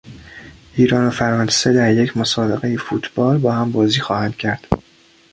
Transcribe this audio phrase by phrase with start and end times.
[0.75, 4.67] ایران و فرانسه در یک مسابقهی فوتبال با هم بازی خواهند کرد.